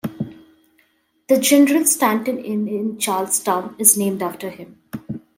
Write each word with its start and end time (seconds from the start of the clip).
The 1.27 1.37
General 1.39 1.85
Stanton 1.85 2.39
Inn 2.43 2.67
in 2.67 2.97
Charlestown 2.97 3.75
is 3.77 3.95
named 3.99 4.23
after 4.23 4.49
him. 4.49 4.79